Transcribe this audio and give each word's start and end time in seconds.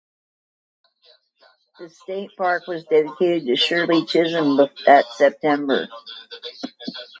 The 1.77 1.87
state 1.91 2.31
park 2.35 2.65
was 2.65 2.85
dedicated 2.85 3.45
to 3.45 3.55
Shirley 3.55 4.03
Chisholm 4.07 4.57
that 4.87 5.05
September. 5.13 5.89